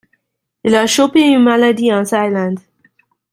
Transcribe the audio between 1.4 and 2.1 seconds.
maladie en